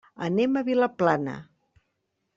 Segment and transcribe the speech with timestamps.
[0.27, 1.37] Anem a Vilaplana.